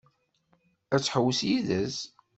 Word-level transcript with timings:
Ad 0.93 1.01
tḥewwes 1.01 1.39
yid-s? 1.47 1.97